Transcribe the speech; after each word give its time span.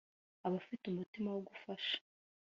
Abafite 0.47 0.83
umutima 0.87 1.27
wo 1.35 1.41
gufasha 1.47 1.95